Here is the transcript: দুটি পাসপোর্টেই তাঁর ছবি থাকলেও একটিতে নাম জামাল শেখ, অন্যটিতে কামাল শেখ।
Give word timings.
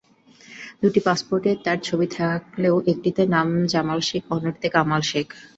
দুটি 0.81 0.99
পাসপোর্টেই 1.07 1.57
তাঁর 1.65 1.79
ছবি 1.87 2.07
থাকলেও 2.17 2.75
একটিতে 2.91 3.21
নাম 3.35 3.47
জামাল 3.71 3.99
শেখ, 4.09 4.23
অন্যটিতে 4.31 4.67
কামাল 4.75 5.01
শেখ। 5.11 5.27